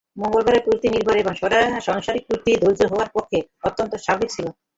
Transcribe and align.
মঙ্গলের 0.17 0.65
প্রতি 0.65 0.87
নির্ভর 0.89 1.15
এবং 1.17 1.33
সংসারের 1.81 2.23
প্রতি 2.27 2.51
ধৈর্য 2.61 2.81
তাঁহার 2.81 3.09
পক্ষে 3.15 3.37
অত্যন্ত 3.63 3.93
স্বাভাবিক 3.97 4.29
ছিল। 4.31 4.45